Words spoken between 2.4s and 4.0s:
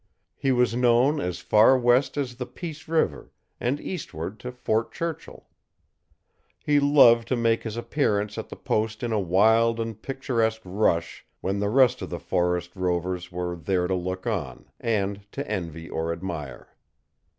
Peace River, and